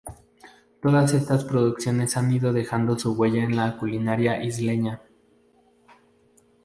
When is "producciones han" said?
1.45-2.31